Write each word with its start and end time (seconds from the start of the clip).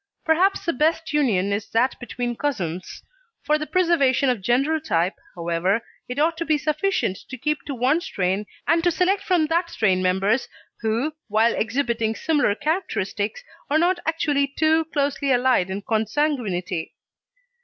Perhaps 0.25 0.65
the 0.65 0.73
best 0.73 1.13
union 1.13 1.53
is 1.53 1.69
that 1.69 1.95
between 1.99 2.35
cousins. 2.35 3.03
For 3.43 3.59
the 3.59 3.67
preservation 3.67 4.31
of 4.31 4.41
general 4.41 4.79
type, 4.81 5.13
however, 5.35 5.81
it 6.09 6.17
ought 6.17 6.37
to 6.37 6.43
be 6.45 6.57
sufficient 6.57 7.19
to 7.29 7.37
keep 7.37 7.61
to 7.67 7.75
one 7.75 8.01
strain 8.01 8.47
and 8.65 8.83
to 8.83 8.89
select 8.89 9.21
from 9.21 9.45
that 9.45 9.69
strain 9.69 10.01
members 10.01 10.47
who, 10.79 11.13
while 11.27 11.53
exhibiting 11.53 12.15
similar 12.15 12.55
characteristics, 12.55 13.43
are 13.69 13.77
not 13.77 13.99
actually 14.07 14.47
too 14.57 14.85
closely 14.85 15.31
allied 15.31 15.69
in 15.69 15.83
consanguinity. 15.83 16.95